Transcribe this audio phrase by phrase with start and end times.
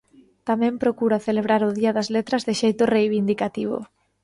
[0.47, 3.77] Tamén procura celebrar o Día das Letras de xeito reivindicativo.